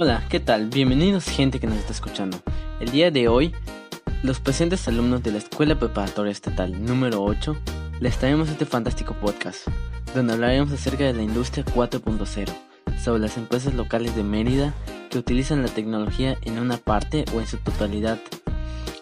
Hola, 0.00 0.22
¿qué 0.28 0.38
tal? 0.38 0.68
Bienvenidos 0.68 1.24
gente 1.24 1.58
que 1.58 1.66
nos 1.66 1.76
está 1.76 1.90
escuchando. 1.90 2.38
El 2.78 2.92
día 2.92 3.10
de 3.10 3.26
hoy, 3.26 3.52
los 4.22 4.38
presentes 4.38 4.86
alumnos 4.86 5.24
de 5.24 5.32
la 5.32 5.38
Escuela 5.38 5.76
Preparatoria 5.76 6.30
Estatal 6.30 6.84
número 6.84 7.20
8 7.24 7.56
les 7.98 8.16
traemos 8.16 8.48
este 8.48 8.64
fantástico 8.64 9.14
podcast, 9.14 9.66
donde 10.14 10.34
hablaremos 10.34 10.70
acerca 10.70 11.02
de 11.02 11.14
la 11.14 11.22
industria 11.22 11.64
4.0, 11.64 12.48
sobre 13.02 13.18
las 13.18 13.36
empresas 13.38 13.74
locales 13.74 14.14
de 14.14 14.22
Mérida 14.22 14.72
que 15.10 15.18
utilizan 15.18 15.62
la 15.62 15.68
tecnología 15.68 16.38
en 16.42 16.60
una 16.60 16.76
parte 16.76 17.24
o 17.34 17.40
en 17.40 17.48
su 17.48 17.56
totalidad. 17.56 18.20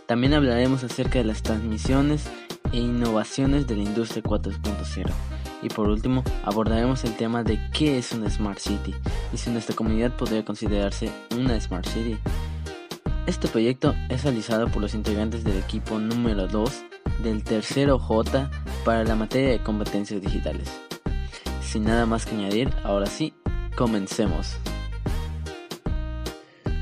También 0.07 0.33
hablaremos 0.33 0.83
acerca 0.83 1.19
de 1.19 1.27
las 1.27 1.43
transmisiones 1.43 2.25
e 2.73 2.79
innovaciones 2.79 3.67
de 3.67 3.77
la 3.77 3.83
industria 3.83 4.23
4.0 4.23 5.36
y 5.67 5.69
por 5.69 5.89
último, 5.89 6.23
abordaremos 6.45 7.03
el 7.03 7.17
tema 7.17 7.43
de 7.43 7.59
qué 7.73 7.99
es 7.99 8.13
una 8.13 8.31
Smart 8.31 8.61
City 8.61 8.95
y 9.33 9.37
si 9.37 9.51
nuestra 9.51 9.75
comunidad 9.75 10.17
podría 10.17 10.45
considerarse 10.45 11.11
una 11.37 11.61
Smart 11.61 11.85
City. 11.89 12.17
Este 13.27 13.49
proyecto 13.49 13.93
es 14.09 14.23
realizado 14.23 14.69
por 14.69 14.81
los 14.81 14.95
integrantes 14.95 15.43
del 15.43 15.59
equipo 15.59 15.99
número 15.99 16.47
2 16.47 16.71
del 17.25 17.43
tercero 17.43 17.99
J 17.99 18.49
para 18.85 19.03
la 19.03 19.17
materia 19.17 19.51
de 19.51 19.63
competencias 19.63 20.23
digitales. 20.23 20.71
Sin 21.61 21.83
nada 21.83 22.07
más 22.07 22.27
que 22.27 22.37
añadir, 22.37 22.73
ahora 22.85 23.07
sí, 23.07 23.35
comencemos. 23.75 24.59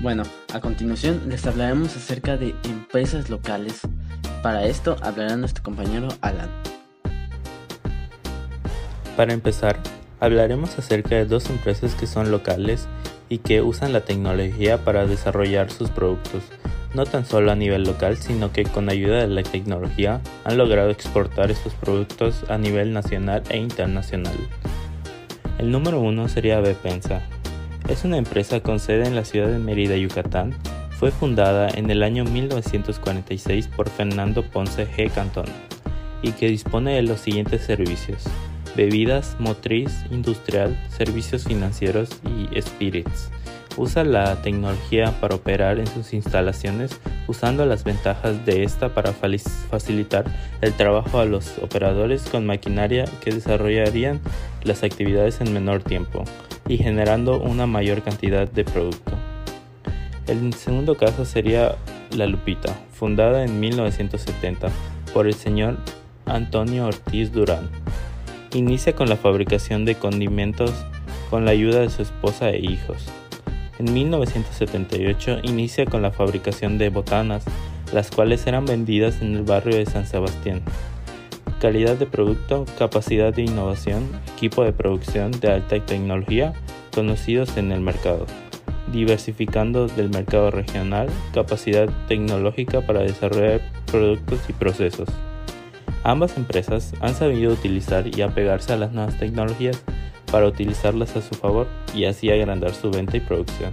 Bueno, 0.03 0.25
a 0.53 0.61
continuación 0.61 1.23
les 1.31 1.47
hablaremos 1.47 1.97
acerca 1.97 2.37
de 2.37 2.55
empresas 2.65 3.31
locales. 3.31 3.81
Para 4.43 4.67
esto 4.67 4.97
hablará 5.01 5.39
nuestro 5.39 5.63
compañero 5.63 6.09
Alan. 6.21 6.51
Para 9.17 9.33
empezar, 9.33 9.79
hablaremos 10.19 10.77
acerca 10.77 11.15
de 11.15 11.25
dos 11.25 11.49
empresas 11.49 11.95
que 11.95 12.09
son 12.09 12.33
locales 12.33 12.89
y 13.29 13.39
que 13.39 13.63
usan 13.63 13.93
la 13.93 14.05
tecnología 14.05 14.85
para 14.85 15.07
desarrollar 15.07 15.71
sus 15.71 15.89
productos, 15.91 16.43
no 16.95 17.05
tan 17.07 17.25
solo 17.25 17.53
a 17.53 17.57
nivel 17.57 17.85
local, 17.85 18.17
sino 18.17 18.53
que 18.53 18.65
con 18.65 18.89
ayuda 18.89 19.21
de 19.21 19.29
la 19.29 19.45
tecnología 19.45 20.21
han 20.45 20.59
logrado 20.59 20.91
exportar 20.91 21.53
estos 21.53 21.75
productos 21.75 22.45
a 22.49 22.59
nivel 22.59 22.93
nacional 22.93 23.45
e 23.51 23.59
internacional. 23.59 24.35
El 25.59 25.71
número 25.71 26.01
uno 26.01 26.29
sería 26.29 26.59
Bepensa. 26.59 27.23
Es 27.89 28.05
una 28.05 28.19
empresa 28.19 28.61
con 28.61 28.81
sede 28.81 29.07
en 29.07 29.15
la 29.15 29.25
ciudad 29.25 29.47
de 29.47 29.59
Mérida, 29.59 29.97
Yucatán. 29.97 30.55
Fue 30.91 31.13
fundada 31.13 31.69
en 31.69 31.89
el 31.89 32.03
año 32.03 32.25
1946 32.25 33.69
por 33.69 33.89
Fernando 33.89 34.43
Ponce 34.43 34.89
G. 34.89 35.09
Cantón 35.13 35.47
y 36.21 36.33
que 36.33 36.49
dispone 36.49 36.95
de 36.95 37.03
los 37.03 37.21
siguientes 37.21 37.63
servicios 37.63 38.25
bebidas, 38.77 39.37
motriz, 39.39 40.05
industrial, 40.11 40.79
servicios 40.89 41.45
financieros 41.45 42.09
y 42.25 42.61
spirits. 42.61 43.31
Usa 43.77 44.05
la 44.05 44.41
tecnología 44.43 45.13
para 45.21 45.35
operar 45.35 45.81
en 45.81 45.87
sus 45.89 46.13
instalaciones 46.13 47.01
usando 47.27 47.67
las 47.67 47.83
ventajas 47.83 48.47
de 48.47 48.63
esta 48.63 48.95
para 48.95 49.13
facilitar 49.13 50.25
el 50.61 50.73
trabajo 50.75 51.19
a 51.19 51.25
los 51.25 51.59
operadores 51.59 52.23
con 52.29 52.47
maquinaria 52.47 53.05
que 53.21 53.33
desarrollarían 53.33 54.21
las 54.63 54.85
actividades 54.85 55.41
en 55.41 55.53
menor 55.53 55.83
tiempo 55.83 56.25
y 56.69 56.79
generando 56.79 57.41
una 57.41 57.67
mayor 57.67 58.03
cantidad 58.03 58.49
de 58.49 58.65
producto. 58.65 59.13
El 60.29 60.55
segundo 60.55 60.97
caso 60.97 61.25
sería 61.25 61.75
La 62.11 62.27
Lupita, 62.27 62.75
fundada 62.93 63.45
en 63.45 63.59
1970 63.59 64.69
por 65.13 65.27
el 65.27 65.35
señor 65.35 65.79
Antonio 66.27 66.87
Ortiz 66.87 67.33
Durán 67.33 67.69
Inicia 68.55 68.95
con 68.95 69.09
la 69.09 69.17
fabricación 69.17 69.85
de 69.85 69.97
condimentos 69.97 70.73
con 71.29 71.45
la 71.45 71.51
ayuda 71.51 71.81
de 71.81 71.91
su 71.91 72.03
esposa 72.03 72.51
e 72.51 72.61
hijos. 72.61 73.09
En 73.81 73.93
1978 73.93 75.41
inicia 75.43 75.87
con 75.87 76.03
la 76.03 76.13
fabricación 76.13 76.79
de 76.79 76.89
botanas, 76.89 77.45
las 77.93 78.13
cuales 78.13 78.47
eran 78.47 78.65
vendidas 78.65 79.21
en 79.23 79.35
el 79.35 79.43
barrio 79.43 79.77
de 79.77 79.87
San 79.87 80.07
Sebastián. 80.07 80.63
Calidad 81.61 81.97
de 81.97 82.07
producto, 82.07 82.65
capacidad 82.79 83.35
de 83.35 83.43
innovación, 83.43 84.09
equipo 84.37 84.63
de 84.63 84.73
producción 84.73 85.33
de 85.33 85.51
alta 85.51 85.85
tecnología 85.85 86.53
conocidos 86.95 87.57
en 87.57 87.73
el 87.73 87.81
mercado, 87.81 88.25
diversificando 88.93 89.89
del 89.89 90.11
mercado 90.11 90.53
regional, 90.53 91.09
capacidad 91.33 91.89
tecnológica 92.07 92.83
para 92.83 93.01
desarrollar 93.01 93.63
productos 93.91 94.39
y 94.49 94.53
procesos. 94.53 95.09
Ambas 96.05 96.37
empresas 96.37 96.93
han 97.01 97.15
sabido 97.15 97.55
utilizar 97.55 98.07
y 98.07 98.21
apegarse 98.21 98.75
a 98.75 98.77
las 98.77 98.93
nuevas 98.93 99.19
tecnologías 99.19 99.83
para 100.31 100.47
utilizarlas 100.47 101.17
a 101.17 101.23
su 101.23 101.35
favor 101.35 101.67
y 101.95 102.05
así 102.05 102.31
agrandar 102.31 102.75
su 102.75 102.91
venta 102.91 103.17
y 103.17 103.21
producción, 103.21 103.73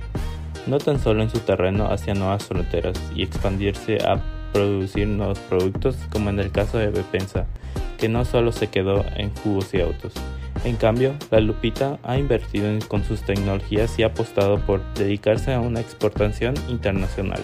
no 0.66 0.78
tan 0.78 0.98
solo 0.98 1.24
en 1.24 1.30
su 1.30 1.40
terreno 1.40 1.92
hacia 1.92 2.14
nuevas 2.14 2.46
fronteras 2.46 2.98
y 3.14 3.24
expandirse 3.24 3.98
a 3.98 4.22
producir 4.54 5.08
nuevos 5.08 5.40
productos 5.40 5.98
como 6.14 6.30
en 6.30 6.40
el 6.40 6.52
caso 6.52 6.78
de 6.78 6.88
Bepensa, 6.88 7.48
que 7.98 8.08
no 8.08 8.24
solo 8.24 8.54
se 8.54 8.68
quedó 8.68 9.04
en 9.18 9.36
jugos 9.36 9.74
y 9.74 9.82
autos. 9.82 10.14
En 10.64 10.78
cambio, 10.78 11.16
la 11.32 11.42
Lupita 11.42 12.00
ha 12.04 12.18
invertido 12.18 12.70
con 12.88 13.04
sus 13.04 13.24
tecnologías 13.24 14.00
y 14.00 14.04
ha 14.04 14.08
apostado 14.08 14.58
por 14.60 14.82
dedicarse 14.94 15.54
a 15.54 15.60
una 15.60 15.82
exportación 15.82 16.54
internacional. 16.70 17.42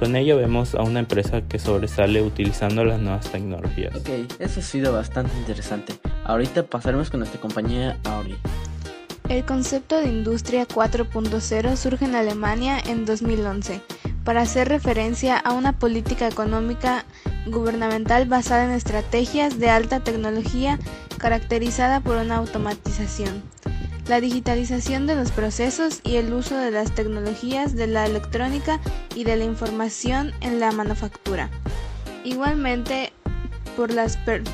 Con 0.00 0.16
ello 0.16 0.38
vemos 0.38 0.74
a 0.74 0.82
una 0.82 1.00
empresa 1.00 1.42
que 1.42 1.58
sobresale 1.58 2.22
utilizando 2.22 2.86
las 2.86 2.98
nuevas 3.00 3.30
tecnologías. 3.30 3.94
Ok, 3.94 4.08
eso 4.38 4.60
ha 4.60 4.62
sido 4.62 4.94
bastante 4.94 5.36
interesante. 5.36 5.92
Ahorita 6.24 6.62
pasaremos 6.62 7.10
con 7.10 7.20
nuestra 7.20 7.38
compañera 7.38 7.98
Auri. 8.04 8.34
El 9.28 9.44
concepto 9.44 10.00
de 10.00 10.08
Industria 10.08 10.66
4.0 10.66 11.76
surge 11.76 12.06
en 12.06 12.14
Alemania 12.14 12.78
en 12.80 13.04
2011 13.04 13.82
para 14.24 14.40
hacer 14.40 14.70
referencia 14.70 15.36
a 15.36 15.52
una 15.52 15.78
política 15.78 16.26
económica 16.26 17.04
gubernamental 17.48 18.24
basada 18.24 18.64
en 18.64 18.70
estrategias 18.70 19.58
de 19.58 19.68
alta 19.68 20.00
tecnología 20.00 20.78
caracterizada 21.18 22.00
por 22.00 22.16
una 22.16 22.36
automatización 22.36 23.42
la 24.10 24.20
digitalización 24.20 25.06
de 25.06 25.14
los 25.14 25.30
procesos 25.30 26.00
y 26.02 26.16
el 26.16 26.32
uso 26.32 26.56
de 26.56 26.72
las 26.72 26.92
tecnologías 26.92 27.76
de 27.76 27.86
la 27.86 28.06
electrónica 28.06 28.80
y 29.14 29.22
de 29.22 29.36
la 29.36 29.44
información 29.44 30.32
en 30.40 30.58
la 30.58 30.72
manufactura. 30.72 31.48
Igualmente, 32.24 33.12
por, 33.76 33.92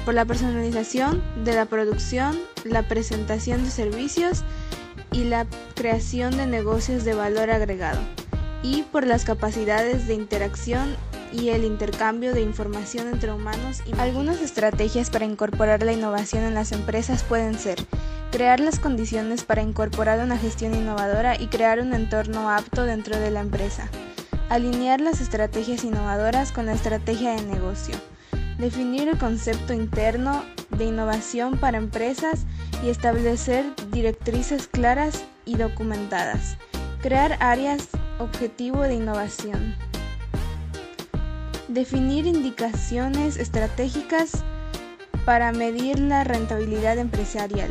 por 0.04 0.12
la 0.12 0.26
personalización 0.26 1.22
de 1.42 1.54
la 1.54 1.64
producción, 1.64 2.38
la 2.64 2.86
presentación 2.86 3.64
de 3.64 3.70
servicios 3.70 4.44
y 5.10 5.24
la 5.24 5.46
creación 5.74 6.36
de 6.36 6.46
negocios 6.46 7.06
de 7.06 7.14
valor 7.14 7.50
agregado, 7.50 8.00
y 8.62 8.82
por 8.82 9.06
las 9.06 9.24
capacidades 9.24 10.06
de 10.06 10.12
interacción 10.12 10.94
y 11.32 11.48
el 11.48 11.64
intercambio 11.64 12.34
de 12.34 12.42
información 12.42 13.08
entre 13.08 13.32
humanos. 13.32 13.80
Y 13.86 13.98
Algunas 13.98 14.42
estrategias 14.42 15.08
para 15.08 15.24
incorporar 15.24 15.82
la 15.82 15.94
innovación 15.94 16.44
en 16.44 16.52
las 16.52 16.72
empresas 16.72 17.22
pueden 17.22 17.58
ser 17.58 17.78
crear 18.36 18.60
las 18.60 18.78
condiciones 18.78 19.44
para 19.44 19.62
incorporar 19.62 20.22
una 20.22 20.36
gestión 20.36 20.74
innovadora 20.74 21.40
y 21.40 21.46
crear 21.46 21.80
un 21.80 21.94
entorno 21.94 22.50
apto 22.50 22.84
dentro 22.84 23.18
de 23.18 23.30
la 23.30 23.40
empresa, 23.40 23.88
alinear 24.50 25.00
las 25.00 25.22
estrategias 25.22 25.84
innovadoras 25.84 26.52
con 26.52 26.66
la 26.66 26.74
estrategia 26.74 27.30
de 27.30 27.40
negocio, 27.44 27.96
definir 28.58 29.08
el 29.08 29.16
concepto 29.16 29.72
interno 29.72 30.44
de 30.68 30.84
innovación 30.84 31.56
para 31.56 31.78
empresas 31.78 32.44
y 32.84 32.90
establecer 32.90 33.64
directrices 33.90 34.68
claras 34.68 35.24
y 35.46 35.56
documentadas, 35.56 36.58
crear 37.00 37.38
áreas 37.40 37.88
objetivo 38.18 38.82
de 38.82 38.96
innovación. 38.96 39.74
Definir 41.68 42.26
indicaciones 42.26 43.38
estratégicas 43.38 44.44
para 45.24 45.52
medir 45.52 45.98
la 46.00 46.22
rentabilidad 46.22 46.98
empresarial. 46.98 47.70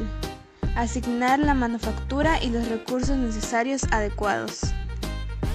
Asignar 0.75 1.39
la 1.39 1.53
manufactura 1.53 2.43
y 2.43 2.49
los 2.49 2.67
recursos 2.67 3.17
necesarios 3.17 3.83
adecuados. 3.91 4.61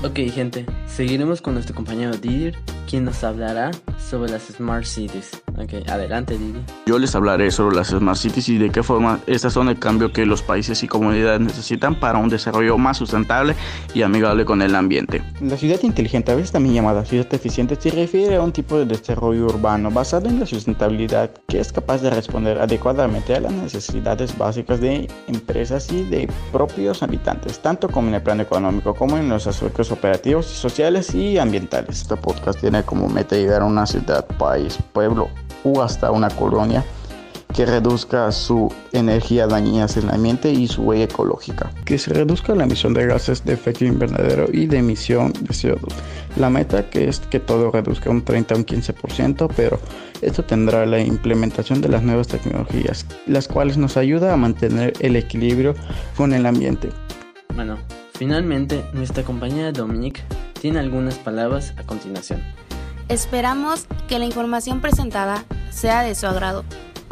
Ok 0.02 0.18
gente, 0.32 0.64
seguiremos 0.86 1.42
con 1.42 1.52
nuestro 1.54 1.74
compañero 1.74 2.16
Didier, 2.16 2.56
quien 2.88 3.04
nos 3.04 3.22
hablará 3.22 3.70
sobre 3.98 4.32
las 4.32 4.44
Smart 4.44 4.86
Cities. 4.86 5.42
Ok, 5.62 5.86
adelante 5.90 6.38
Didi. 6.38 6.60
Yo 6.86 6.98
les 6.98 7.14
hablaré 7.14 7.50
sobre 7.50 7.76
las 7.76 7.88
Smart 7.88 8.16
Cities 8.16 8.48
y 8.48 8.56
de 8.56 8.70
qué 8.70 8.82
forma 8.82 9.20
estas 9.26 9.52
son 9.52 9.68
el 9.68 9.78
cambio 9.78 10.10
que 10.10 10.24
los 10.24 10.40
países 10.40 10.82
y 10.82 10.88
comunidades 10.88 11.40
necesitan 11.40 11.94
para 12.00 12.18
un 12.18 12.30
desarrollo 12.30 12.78
más 12.78 12.96
sustentable 12.96 13.54
y 13.92 14.00
amigable 14.00 14.46
con 14.46 14.62
el 14.62 14.74
ambiente. 14.74 15.22
La 15.42 15.58
ciudad 15.58 15.78
inteligente, 15.82 16.32
a 16.32 16.34
veces 16.34 16.52
también 16.52 16.76
llamada 16.76 17.04
ciudad 17.04 17.26
eficiente, 17.34 17.76
se 17.78 17.90
refiere 17.90 18.36
a 18.36 18.40
un 18.40 18.52
tipo 18.52 18.78
de 18.78 18.86
desarrollo 18.86 19.46
urbano 19.46 19.90
basado 19.90 20.28
en 20.28 20.40
la 20.40 20.46
sustentabilidad 20.46 21.30
que 21.46 21.60
es 21.60 21.72
capaz 21.72 22.00
de 22.00 22.08
responder 22.08 22.58
adecuadamente 22.58 23.34
a 23.34 23.40
las 23.40 23.52
necesidades 23.52 24.36
básicas 24.38 24.80
de 24.80 25.08
empresas 25.28 25.92
y 25.92 26.04
de 26.04 26.26
propios 26.52 27.02
habitantes, 27.02 27.60
tanto 27.60 27.88
como 27.88 28.08
en 28.08 28.14
el 28.14 28.22
plano 28.22 28.42
económico 28.42 28.94
como 28.94 29.18
en 29.18 29.28
los 29.28 29.46
aspectos 29.46 29.92
operativos, 29.92 30.46
sociales 30.46 31.14
y 31.14 31.38
ambientales. 31.38 32.02
Este 32.02 32.16
podcast 32.16 32.60
tiene 32.60 32.82
como 32.82 33.08
meta 33.08 33.36
llegar 33.36 33.60
a 33.60 33.66
una 33.66 33.84
ciudad, 33.84 34.26
país, 34.38 34.78
pueblo 34.94 35.28
o 35.64 35.82
hasta 35.82 36.10
una 36.10 36.30
colonia 36.30 36.84
que 37.54 37.66
reduzca 37.66 38.30
su 38.32 38.72
energía 38.92 39.46
dañina 39.46 39.86
en 39.94 40.02
el 40.04 40.10
ambiente 40.10 40.52
y 40.52 40.68
su 40.68 40.82
huella 40.82 41.04
ecológica, 41.04 41.70
que 41.84 41.98
se 41.98 42.12
reduzca 42.12 42.54
la 42.54 42.64
emisión 42.64 42.94
de 42.94 43.06
gases 43.06 43.44
de 43.44 43.54
efecto 43.54 43.84
invernadero 43.84 44.46
y 44.52 44.66
de 44.66 44.78
emisión 44.78 45.32
de 45.32 45.48
CO2. 45.48 45.92
La 46.36 46.48
meta 46.48 46.88
que 46.88 47.08
es 47.08 47.20
que 47.20 47.40
todo 47.40 47.70
reduzca 47.70 48.10
un 48.10 48.22
30 48.22 48.54
o 48.54 48.58
un 48.58 48.66
15%, 48.66 49.50
pero 49.56 49.80
esto 50.22 50.44
tendrá 50.44 50.86
la 50.86 51.00
implementación 51.00 51.80
de 51.80 51.88
las 51.88 52.02
nuevas 52.02 52.28
tecnologías, 52.28 53.06
las 53.26 53.48
cuales 53.48 53.76
nos 53.76 53.96
ayuda 53.96 54.32
a 54.32 54.36
mantener 54.36 54.92
el 55.00 55.16
equilibrio 55.16 55.74
con 56.16 56.32
el 56.32 56.46
ambiente. 56.46 56.90
Bueno, 57.54 57.78
finalmente 58.14 58.84
nuestra 58.92 59.24
compañera 59.24 59.72
Dominique 59.72 60.22
tiene 60.60 60.78
algunas 60.78 61.16
palabras 61.16 61.74
a 61.78 61.82
continuación. 61.82 62.42
Esperamos 63.10 63.88
que 64.08 64.20
la 64.20 64.24
información 64.24 64.80
presentada 64.80 65.44
sea 65.72 66.02
de 66.02 66.14
su 66.14 66.28
agrado. 66.28 66.64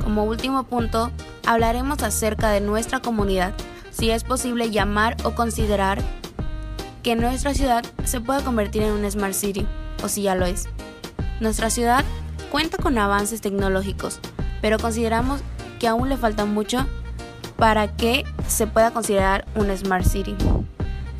Como 0.04 0.22
último 0.22 0.62
punto, 0.62 1.10
hablaremos 1.44 2.04
acerca 2.04 2.50
de 2.50 2.60
nuestra 2.60 3.00
comunidad, 3.00 3.52
si 3.90 4.12
es 4.12 4.22
posible 4.22 4.70
llamar 4.70 5.16
o 5.24 5.34
considerar 5.34 6.00
que 7.02 7.16
nuestra 7.16 7.52
ciudad 7.52 7.84
se 8.04 8.20
pueda 8.20 8.44
convertir 8.44 8.82
en 8.82 8.92
una 8.92 9.10
Smart 9.10 9.34
City, 9.34 9.66
o 10.04 10.08
si 10.08 10.22
ya 10.22 10.36
lo 10.36 10.46
es. 10.46 10.68
Nuestra 11.40 11.68
ciudad 11.68 12.04
cuenta 12.52 12.76
con 12.76 12.96
avances 12.96 13.40
tecnológicos, 13.40 14.20
pero 14.62 14.78
consideramos 14.78 15.40
que 15.80 15.88
aún 15.88 16.08
le 16.08 16.16
falta 16.16 16.44
mucho 16.44 16.86
para 17.56 17.96
que 17.96 18.22
se 18.46 18.68
pueda 18.68 18.92
considerar 18.92 19.46
una 19.56 19.76
Smart 19.76 20.04
City, 20.04 20.36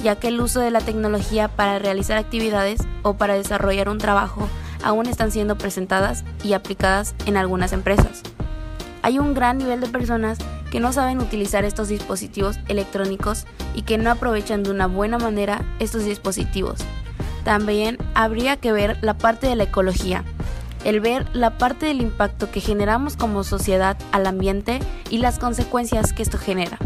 ya 0.05 0.15
que 0.15 0.29
el 0.29 0.41
uso 0.41 0.61
de 0.61 0.71
la 0.71 0.81
tecnología 0.81 1.49
para 1.49 1.81
realizar 1.81 2.17
actividades 2.17 2.79
o 3.03 3.15
para 3.15 3.35
desarrollar 3.35 3.89
un 3.89 3.99
trabajo 3.99 4.49
aún 4.89 5.07
están 5.07 5.31
siendo 5.31 5.59
presentadas 5.59 6.25
y 6.43 6.55
aplicadas 6.55 7.15
en 7.27 7.37
algunas 7.37 7.75
empresas. 7.75 8.23
Hay 9.03 9.19
un 9.19 9.35
gran 9.35 9.59
nivel 9.59 9.83
de 9.83 9.87
personas 9.87 10.39
que 10.71 10.81
no 10.81 10.95
saben 10.95 11.19
utilizar 11.19 11.67
estos 11.67 11.89
dispositivos 11.89 12.59
electrónicos 12.69 13.45
y 13.75 13.83
que 13.83 13.99
no 13.99 14.11
aprovechan 14.11 14.63
de 14.63 14.71
una 14.71 14.87
buena 14.87 15.19
manera 15.19 15.61
estos 15.79 16.07
dispositivos. 16.07 16.81
También 17.45 17.99
habría 18.15 18.57
que 18.57 18.73
ver 18.73 18.97
la 19.03 19.13
parte 19.13 19.47
de 19.47 19.57
la 19.57 19.65
ecología, 19.65 20.25
el 20.85 21.01
ver 21.01 21.27
la 21.35 21.59
parte 21.59 21.85
del 21.85 22.01
impacto 22.01 22.51
que 22.51 22.61
generamos 22.61 23.15
como 23.19 23.45
sociedad 23.45 23.99
al 24.11 24.27
ambiente 24.27 24.81
y 25.11 25.19
las 25.19 25.39
consecuencias 25.39 26.15
que 26.15 26.23
esto 26.23 26.39
genera. 26.39 26.79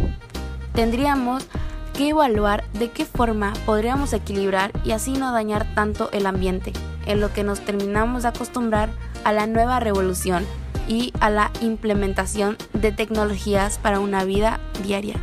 Tendríamos 0.75 1.47
que 1.95 2.09
evaluar 2.09 2.65
de 2.73 2.91
qué 2.91 3.05
forma 3.05 3.53
podríamos 3.65 4.13
equilibrar 4.13 4.73
y 4.85 4.91
así 4.91 5.13
no 5.13 5.31
dañar 5.31 5.73
tanto 5.77 6.11
el 6.11 6.27
ambiente 6.27 6.73
en 7.07 7.21
lo 7.21 7.33
que 7.33 7.45
nos 7.45 7.61
terminamos 7.61 8.23
de 8.23 8.31
acostumbrar 8.31 8.91
a 9.25 9.33
la 9.33 9.47
nueva 9.47 9.81
revolución 9.81 10.45
y 10.89 11.13
a 11.21 11.31
la 11.31 11.51
implementación 11.61 12.57
de 12.73 12.93
tecnologías 12.93 13.79
para 13.79 14.01
una 14.01 14.25
vida 14.25 14.61
diaria. 14.85 15.17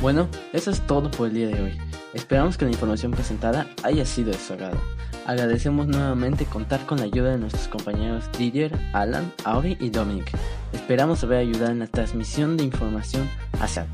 Bueno, 0.00 0.28
eso 0.52 0.70
es 0.70 0.80
todo 0.86 1.10
por 1.10 1.28
el 1.28 1.34
día 1.34 1.48
de 1.48 1.62
hoy. 1.62 1.78
Esperamos 2.14 2.56
que 2.56 2.64
la 2.64 2.70
información 2.72 3.12
presentada 3.12 3.66
haya 3.82 4.04
sido 4.04 4.32
de 4.32 4.38
su 4.38 4.54
agrado. 4.54 4.80
Agradecemos 5.26 5.86
nuevamente 5.86 6.46
contar 6.46 6.84
con 6.86 6.98
la 6.98 7.04
ayuda 7.04 7.30
de 7.30 7.38
nuestros 7.38 7.68
compañeros 7.68 8.24
Didier, 8.36 8.76
Alan, 8.94 9.32
Auri 9.44 9.76
y 9.78 9.90
Dominic. 9.90 10.32
Esperamos 10.72 11.22
haber 11.22 11.38
ayudado 11.38 11.70
en 11.70 11.80
la 11.80 11.86
transmisión 11.86 12.56
de 12.56 12.64
información 12.64 13.28
a 13.60 13.68
SAT. 13.68 13.88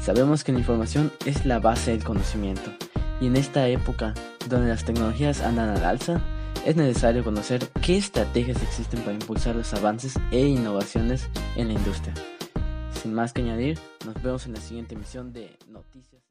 Sabemos 0.00 0.44
que 0.44 0.52
la 0.52 0.60
información 0.60 1.12
es 1.26 1.44
la 1.44 1.58
base 1.58 1.90
del 1.90 2.04
conocimiento 2.04 2.72
y 3.22 3.26
en 3.28 3.36
esta 3.36 3.68
época 3.68 4.14
donde 4.48 4.68
las 4.68 4.84
tecnologías 4.84 5.42
andan 5.42 5.68
al 5.70 5.84
alza, 5.84 6.20
es 6.66 6.74
necesario 6.74 7.22
conocer 7.22 7.68
qué 7.80 7.96
estrategias 7.96 8.60
existen 8.60 9.00
para 9.02 9.12
impulsar 9.12 9.54
los 9.54 9.72
avances 9.74 10.14
e 10.32 10.40
innovaciones 10.40 11.28
en 11.54 11.68
la 11.68 11.74
industria. 11.74 12.14
Sin 13.00 13.14
más 13.14 13.32
que 13.32 13.42
añadir, 13.42 13.78
nos 14.04 14.20
vemos 14.20 14.46
en 14.46 14.54
la 14.54 14.60
siguiente 14.60 14.96
emisión 14.96 15.32
de 15.32 15.56
Noticias. 15.68 16.22